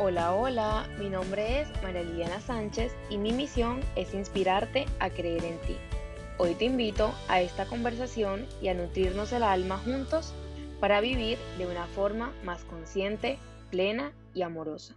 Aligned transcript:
Hola, 0.00 0.32
hola, 0.32 0.86
mi 1.00 1.08
nombre 1.08 1.60
es 1.60 1.68
María 1.82 2.04
Liliana 2.04 2.40
Sánchez 2.40 2.92
y 3.10 3.18
mi 3.18 3.32
misión 3.32 3.80
es 3.96 4.14
inspirarte 4.14 4.86
a 5.00 5.10
creer 5.10 5.44
en 5.44 5.58
ti. 5.62 5.76
Hoy 6.36 6.54
te 6.54 6.66
invito 6.66 7.12
a 7.26 7.40
esta 7.40 7.66
conversación 7.66 8.46
y 8.62 8.68
a 8.68 8.74
nutrirnos 8.74 9.32
el 9.32 9.42
alma 9.42 9.76
juntos 9.78 10.32
para 10.78 11.00
vivir 11.00 11.36
de 11.58 11.66
una 11.66 11.86
forma 11.86 12.32
más 12.44 12.62
consciente, 12.62 13.40
plena 13.72 14.12
y 14.34 14.42
amorosa. 14.42 14.94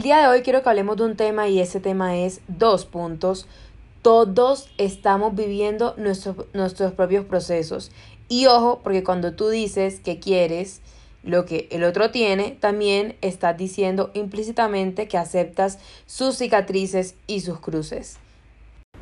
El 0.00 0.04
día 0.04 0.22
de 0.22 0.26
hoy 0.26 0.42
quiero 0.42 0.64
que 0.64 0.70
hablemos 0.70 0.96
de 0.96 1.04
un 1.04 1.14
tema 1.14 1.46
y 1.46 1.60
ese 1.60 1.78
tema 1.78 2.16
es 2.16 2.40
dos 2.48 2.84
puntos. 2.84 3.46
Todos 4.02 4.70
estamos 4.78 5.34
viviendo 5.34 5.94
nuestros 5.96 6.92
propios 6.92 7.26
procesos 7.26 7.90
y 8.28 8.46
ojo, 8.46 8.80
porque 8.82 9.04
cuando 9.04 9.34
tú 9.34 9.48
dices 9.48 10.00
que 10.00 10.18
quieres 10.18 10.80
lo 11.22 11.44
que 11.44 11.68
el 11.70 11.84
otro 11.84 12.10
tiene, 12.10 12.52
también 12.52 13.16
estás 13.20 13.56
diciendo 13.58 14.10
implícitamente 14.14 15.06
que 15.06 15.18
aceptas 15.18 15.78
sus 16.06 16.36
cicatrices 16.36 17.14
y 17.26 17.40
sus 17.40 17.60
cruces. 17.60 18.18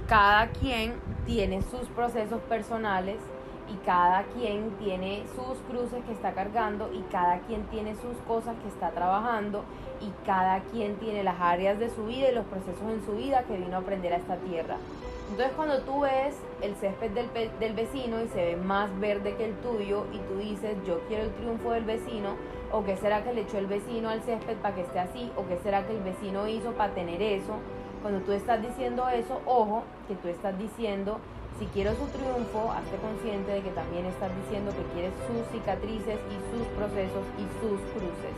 Cada 0.09 0.51
quien 0.51 0.95
tiene 1.27 1.63
sus 1.63 1.89
procesos 1.95 2.41
personales 2.49 3.19
y 3.73 3.77
cada 3.85 4.23
quien 4.35 4.71
tiene 4.79 5.25
sus 5.35 5.59
cruces 5.69 6.05
que 6.05 6.13
está 6.13 6.33
cargando 6.33 6.91
y 6.93 7.01
cada 7.11 7.41
quien 7.41 7.65
tiene 7.67 7.95
sus 7.97 8.17
cosas 8.27 8.57
que 8.63 8.69
está 8.69 8.91
trabajando 8.91 9.65
y 10.01 10.11
cada 10.25 10.61
quien 10.61 10.97
tiene 10.97 11.23
las 11.23 11.41
áreas 11.41 11.79
de 11.79 11.91
su 11.91 12.07
vida 12.07 12.31
y 12.31 12.35
los 12.35 12.47
procesos 12.47 12.83
en 12.91 13.05
su 13.05 13.13
vida 13.13 13.43
que 13.45 13.57
vino 13.57 13.77
a 13.77 13.81
aprender 13.81 14.13
a 14.13 14.17
esta 14.17 14.37
tierra. 14.37 14.77
Entonces 15.31 15.53
cuando 15.57 15.81
tú 15.83 16.01
ves 16.01 16.37
el 16.63 16.75
césped 16.77 17.11
del, 17.11 17.29
del, 17.59 17.75
vecino 17.75 18.23
y 18.23 18.29
se 18.29 18.45
ve 18.45 18.57
más 18.57 18.89
verde 18.99 19.35
que 19.37 19.45
el 19.45 19.55
tuyo 19.57 20.07
y 20.13 20.19
tú 20.19 20.39
dices 20.39 20.77
yo 20.87 21.01
quiero 21.07 21.25
el 21.25 21.35
triunfo 21.35 21.73
del 21.73 21.85
vecino 21.85 22.37
o 22.73 22.83
qué 22.85 22.97
será 22.97 23.23
que 23.23 23.35
le 23.35 23.43
echó 23.43 23.59
el 23.59 23.67
vecino 23.67 24.09
al 24.09 24.23
césped 24.23 24.57
para 24.57 24.75
que 24.75 24.83
esté 24.83 24.99
así 24.99 25.31
o 25.37 25.47
qué 25.47 25.59
será 25.63 25.87
que 25.87 25.97
el 25.97 26.03
vecino 26.03 26.49
hizo 26.49 26.73
para 26.73 26.95
tener 26.95 27.21
eso, 27.21 27.55
cuando 28.03 28.21
tú 28.21 28.33
estás 28.33 28.63
diciendo 28.63 29.09
eso, 29.09 29.41
ojo, 29.47 29.83
que 30.07 30.15
tú 30.15 30.29
estás 30.29 30.57
diciendo 30.59 31.19
si 31.59 31.67
quiero 31.67 31.91
su 31.97 32.07
triunfo, 32.07 32.71
hazte 32.71 32.97
consciente 32.99 33.51
de 33.51 33.63
que 33.63 33.71
también 33.71 34.07
estás 34.07 34.31
diciendo 34.45 34.71
que 34.71 34.85
quieres 34.95 35.13
sus 35.27 35.45
cicatrices 35.51 36.19
y 36.31 36.37
sus 36.55 36.67
procesos 36.79 37.25
y 37.37 37.45
sus 37.59 37.81
cruces. 37.93 38.35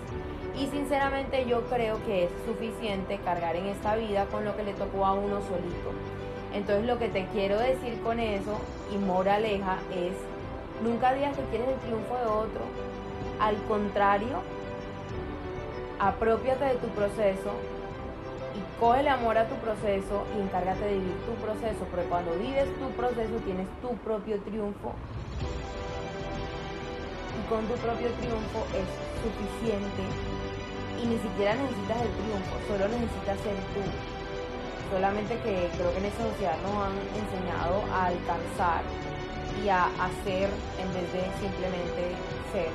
Y 0.56 0.66
sinceramente 0.68 1.46
yo 1.46 1.62
creo 1.68 2.02
que 2.06 2.24
es 2.24 2.30
suficiente 2.46 3.18
cargar 3.18 3.56
en 3.56 3.66
esta 3.66 3.94
vida 3.96 4.24
con 4.26 4.44
lo 4.44 4.56
que 4.56 4.64
le 4.64 4.72
tocó 4.72 5.04
a 5.04 5.12
uno 5.12 5.41
solito. 5.42 5.92
Entonces 6.54 6.86
lo 6.86 6.98
que 6.98 7.08
te 7.08 7.26
quiero 7.26 7.58
decir 7.58 8.00
con 8.02 8.18
eso 8.18 8.58
y 8.92 8.96
moraleja 8.96 9.78
es, 9.94 10.14
nunca 10.82 11.12
digas 11.12 11.36
que 11.36 11.44
quieres 11.44 11.68
el 11.68 11.78
triunfo 11.80 12.16
de 12.16 12.26
otro. 12.26 12.62
Al 13.38 13.56
contrario, 13.68 14.41
apropiate 15.98 16.64
de 16.64 16.74
tu 16.76 16.88
proceso 16.88 17.52
y 18.55 18.81
coge 18.81 19.01
el 19.01 19.09
amor 19.09 19.39
a 19.39 19.48
tu 19.48 19.55
proceso 19.56 20.25
y 20.37 20.41
encárgate 20.41 20.84
de 20.84 20.98
vivir 20.98 21.17
tu 21.27 21.34
proceso, 21.43 21.84
porque 21.91 22.09
cuando 22.09 22.33
vives 22.34 22.67
tu 22.79 22.91
proceso 22.98 23.37
tienes 23.45 23.69
tu 23.81 23.95
propio 24.03 24.41
triunfo. 24.43 24.93
Y 27.39 27.48
con 27.48 27.67
tu 27.67 27.75
propio 27.78 28.11
triunfo 28.19 28.61
es 28.75 28.89
suficiente. 29.23 30.03
Y 31.01 31.06
ni 31.06 31.19
siquiera 31.19 31.55
necesitas 31.55 32.03
el 32.03 32.12
triunfo, 32.19 32.55
solo 32.69 32.84
necesitas 32.89 33.39
ser 33.41 33.56
tú. 33.73 33.84
Solamente 34.91 35.39
que 35.39 35.71
creo 35.78 35.93
que 35.93 35.98
en 35.98 36.06
esa 36.06 36.23
sociedad 36.28 36.59
nos 36.67 36.75
han 36.75 36.98
enseñado 37.15 37.78
a 37.95 38.06
alcanzar 38.06 38.83
y 39.62 39.69
a 39.69 39.87
hacer 39.87 40.51
en 40.83 40.89
vez 40.93 41.06
de 41.15 41.23
simplemente 41.39 42.19
ser. 42.53 42.71